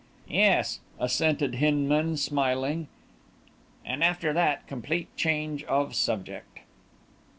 "Yes," 0.31 0.79
assented 0.99 1.53
Hinman, 1.53 2.17
smiling, 2.17 2.87
"and, 3.85 4.03
after 4.03 4.33
that, 4.33 4.65
complete 4.65 5.15
change 5.15 5.63
of 5.65 5.93
subject!" 5.93 6.61